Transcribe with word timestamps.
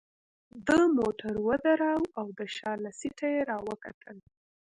ده 0.67 0.79
موټر 0.97 1.33
ودراوه 1.47 2.07
او 2.19 2.27
د 2.37 2.39
شا 2.55 2.71
له 2.83 2.91
سیټه 2.99 3.27
يې 3.35 3.41
راوکتل. 3.51 4.17